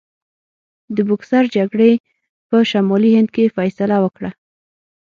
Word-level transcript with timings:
د 0.95 0.97
بوکسر 1.07 1.43
جګړې 1.55 1.91
په 2.49 2.57
شمالي 2.69 3.09
هند 3.17 3.29
کې 3.35 3.53
فیصله 3.57 3.97
وکړه. 4.01 4.31